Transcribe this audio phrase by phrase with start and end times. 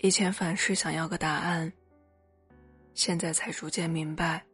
[0.00, 1.72] 以前凡事想要个答案，
[2.94, 4.44] 现在才逐渐明白，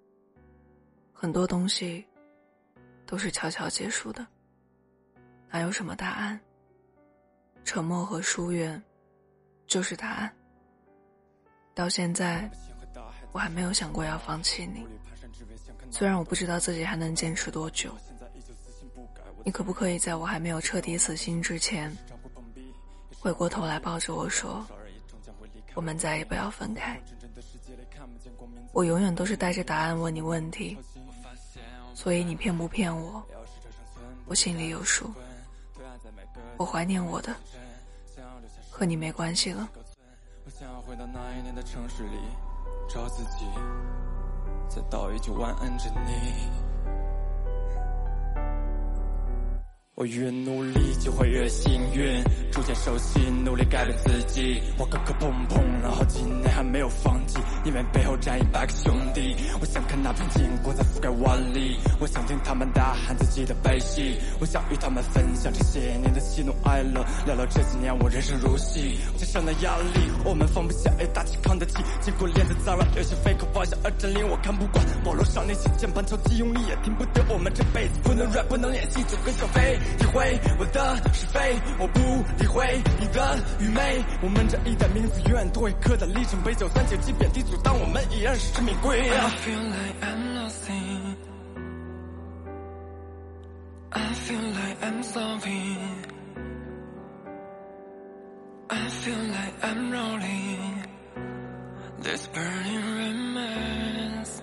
[1.13, 2.03] 很多东西
[3.05, 4.27] 都是悄悄结束的，
[5.51, 6.41] 哪有什么答案？
[7.63, 8.83] 沉默和疏远
[9.67, 10.35] 就是答案。
[11.75, 12.51] 到现在，
[13.31, 14.87] 我还没有想过要放弃你，
[15.91, 17.95] 虽然我不知道自己还能坚持多久。
[19.45, 21.95] 你可不可以在我还没有彻底死心之前，
[23.21, 24.67] 回过头来抱着我说？
[25.75, 27.01] 我们再也不要分开。
[28.73, 30.77] 我永远都是带着答案问你问题，
[31.95, 33.23] 所以你骗不骗我，
[34.27, 35.13] 我心里有数。
[36.57, 37.35] 我怀念我的，
[38.71, 39.69] 和你没关系了。
[40.45, 42.19] 我想要回到那一年的城市里，
[42.89, 43.45] 找自己，
[44.69, 46.64] 再道一句晚安着你。
[49.97, 54.61] 我越努力就会越幸运，逐渐熟悉，努力改变自己。
[54.77, 59.37] 我磕磕碰碰了好几年还没有放弃，因为背后站一百个兄弟。
[59.61, 68.99] 我想看那片金光在覆盖万里，我想听他们大喊自己的悲喜，我想与他们分享这些年的喜怒哀乐，聊聊这几年我人生如戏。
[69.17, 71.77] 肩上的压力我们放不下，也大气扛得起。
[72.01, 74.85] 尽管脸在脏乱，有些飞口方向而真理我看不惯。
[75.05, 77.25] 网络上那些键盘敲击用力，也听不得。
[77.29, 79.79] 我们这辈子不能 rap，不能演戏，就跟小飞。
[79.99, 82.01] 体会我的是非，我不
[82.39, 84.05] 理会你的愚昧。
[84.23, 89.01] 我们这一代名字永远都会刻在里程碑，就算阶级遍地阻挡，我们依然是真名贵。
[89.01, 91.17] I feel like I'm nothing.
[93.91, 95.79] I feel like I'm something.
[98.69, 100.83] I feel like I'm rolling
[102.03, 104.43] this burning romance.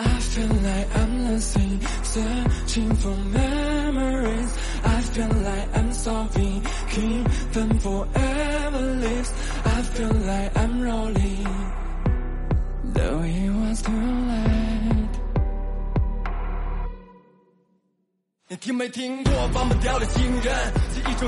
[0.00, 4.57] I feel like I'm losing, searching for memories.
[4.83, 9.33] I feel like I'm solving, keep them forever lives.
[9.65, 11.47] I feel like I'm rolling,
[12.93, 14.69] though it was too late.
[18.51, 20.82] 你听没听过忘不掉的情人？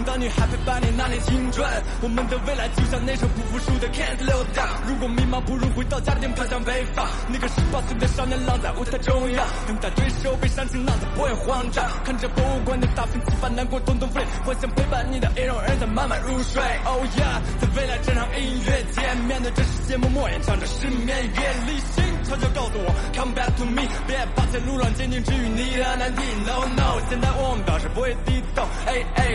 [0.05, 1.67] 当女孩陪伴你那年青春。
[2.03, 4.69] 我们的未来就像那首不服输的 Can't Slow Down。
[4.87, 7.07] 如果迷茫，不如回到家庭飘向北方。
[7.29, 11.85] 那个十八岁的少年浪在舞台中央，等待对手被煽情，浪子不会慌张。
[12.05, 14.23] 看着博物馆的大片，激发难过，统统飞。
[14.45, 16.63] 幻想陪伴你的音容人在慢慢入睡。
[16.85, 26.23] Oh yeah，在未来这场音乐节，面对这世界默默演唱着失眠夜，理性悄悄告诉我 Come back to me，别把前路让坚定治愈你的难题。
[26.45, 27.01] No no。
[27.09, 29.26] 现在我们表示不会低头，哎哎，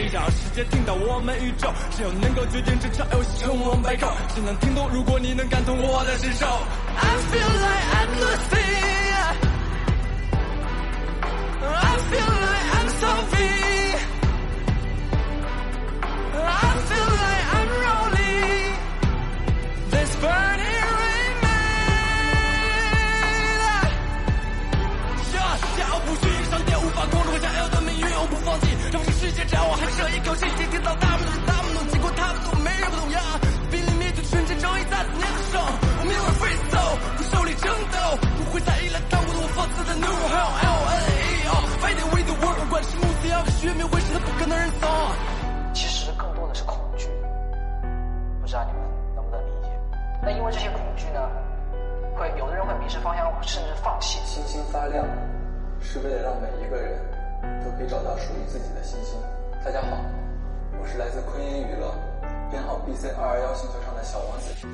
[0.54, 4.12] 接听到我们宇宙，谁又能够决定这场游戏成王败寇？
[4.36, 4.90] 谁能听懂？
[4.94, 6.46] 如果你能感同我的身受。
[30.12, 33.20] 一口气，接听到他们都是他们懂，尽管他们都没人不懂呀。
[33.72, 37.98] 濒临灭绝，瞬间正义在思念的手，我们永远 free soul，不受力争斗，
[38.36, 44.84] 不会再依赖当我的我放肆的 new hell L N E O，fighting with the world，不管是穆斯林还是血迷，为什么不可能认怂？
[45.74, 47.08] 其实更多的是恐惧，
[48.42, 48.84] 不知道你们
[49.16, 49.72] 能不能理解？
[50.22, 51.24] 那因为这些恐惧呢，
[52.20, 54.20] 会有的人会迷失方向，甚至放弃。
[54.26, 55.08] 星星发亮，
[55.80, 57.00] 是为了让每一个人
[57.64, 59.16] 都可以找到属于自己的星星。
[59.64, 60.02] 大家好，
[60.82, 61.94] 我是来自坤音娱乐，
[62.50, 64.66] 编号 B C 二二幺星球上的小王子。